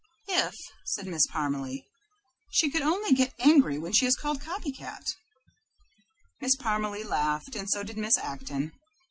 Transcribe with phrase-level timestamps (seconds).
[0.29, 1.83] "If," said Miss Parmalee,
[2.49, 5.13] "she could only get angry when she is called 'Copy Cat.'"
[6.41, 8.71] Miss Parmalee laughed, and so did Miss Acton.